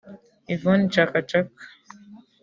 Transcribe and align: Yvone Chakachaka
Yvone 0.53 0.85
Chakachaka 0.93 1.39